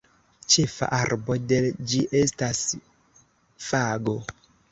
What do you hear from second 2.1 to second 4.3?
estas fago.